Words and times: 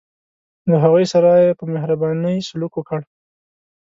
له 0.69 0.75
هغوی 0.83 1.05
سره 1.13 1.29
یې 1.43 1.57
په 1.59 1.65
مهربانۍ 1.73 2.37
سلوک 2.49 2.73
وکړ. 2.75 2.99